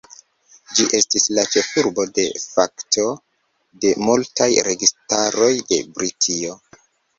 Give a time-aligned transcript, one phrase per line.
[0.77, 3.05] Ĝi estis la ĉefurbo "de facto"
[3.85, 6.61] de multaj registaroj de Britio.